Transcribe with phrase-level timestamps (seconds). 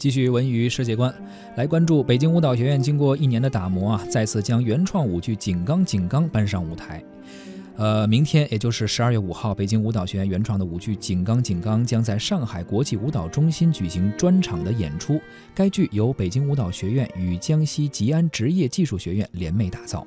[0.00, 1.14] 继续文娱世界观，
[1.56, 7.04] 来关注北京舞蹈学院经过一年的打磨啊，再次将原创舞剧《井冈井冈》搬上舞台。
[7.76, 15.20] 呃，明天也就是十二月五号，北京舞蹈学院原创的舞剧《井冈井冈》将在上海国际舞蹈中心举行专场的演出。
[15.54, 20.06] 该剧由北京舞蹈学院与江西吉安职业技术学院联袂打造。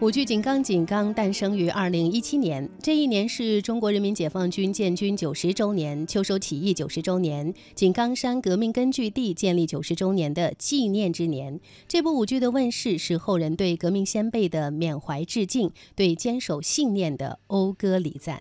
[0.00, 11.58] 舞剧《井冈井冈》诞生于二零一七年，这一年是中国人民解放军建军九十周年、秋收起义九十周年、井冈山革命根据地建立九十周年的纪念之年。
[11.88, 18.38] 这部舞剧的问世，是后人对革命先辈的缅怀致敬，对坚守信念的讴歌礼赞。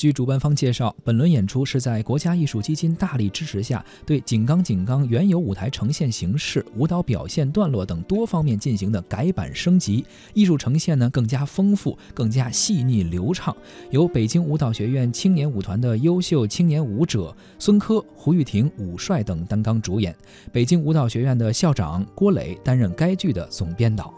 [0.00, 13.54] 据主办方介绍，本轮演出是在国家艺术基金大力支持下，对《井冈井冈》原有舞台呈现形式、舞蹈表现段落等多方面进行的改版升级，艺术呈现呢更加丰富、更加细腻流畅。
[13.90, 20.16] 由北京舞蹈学院青年舞团的优秀青年舞者孙科、胡玉婷、武帅等担纲主演，
[20.50, 24.14] 北京舞蹈学院的校长郭磊担任该剧的总编导。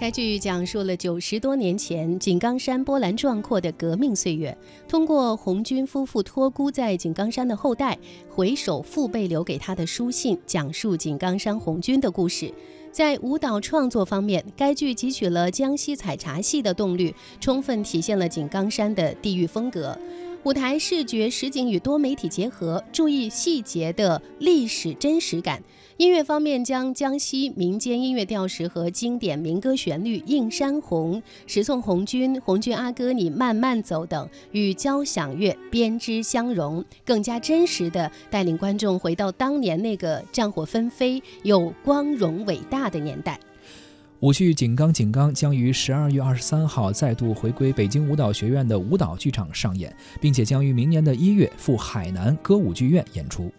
[0.00, 4.56] 该剧讲述了九十多年前井冈山波澜壮阔的革命岁月，
[4.88, 7.98] 通过红军夫妇托孤在井冈山的后代
[8.30, 12.50] 回首父辈留给他的书信，讲述井冈山红军的故事。
[12.90, 19.94] 在舞蹈创作方面，该剧汲取了江西采茶戏的动律，充分体现了井冈山的地域风格。
[20.42, 25.62] 舞台视觉实景与多媒体结合，注意细节的历史真实感。
[25.98, 43.38] 音乐方面，将江西民间音乐调式和经典民歌旋律《映山红》《十送红军》《红军阿哥你慢慢走》等与交响乐编织相融，更加真实的带领观众回到当年那个战火纷飞又光荣伟大的年代。
[44.20, 53.50] 舞剧《井冈井冈》将于十二月二十三号再度回归北京舞蹈学院的舞蹈剧场上演，并且将于明年的一月赴海南歌舞剧院演出。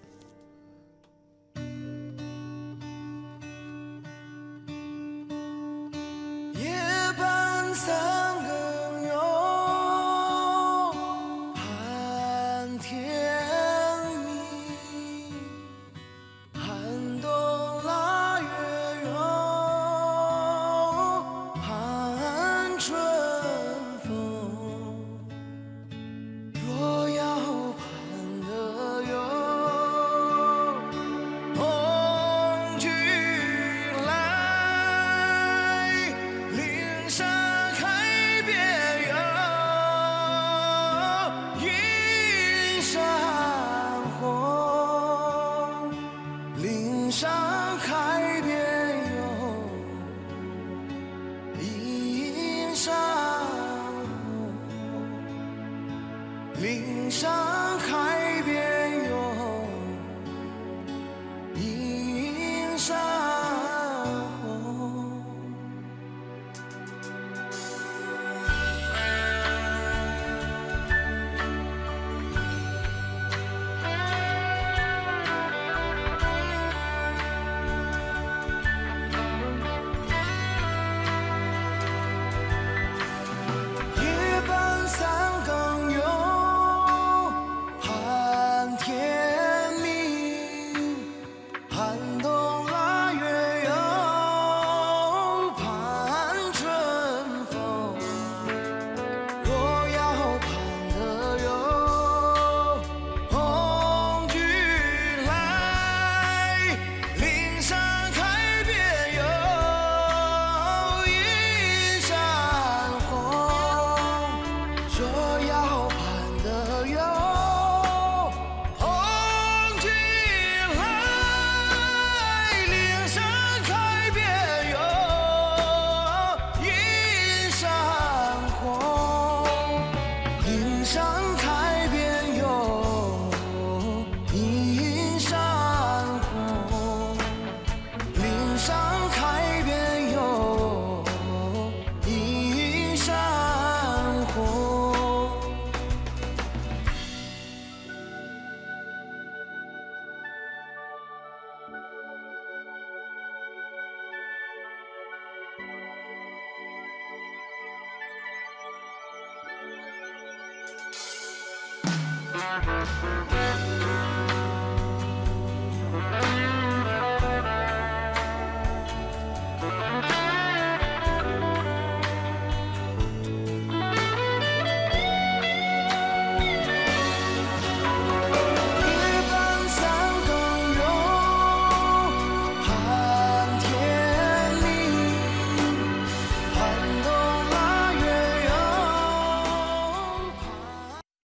[56.62, 57.32] 林上
[57.80, 58.11] 海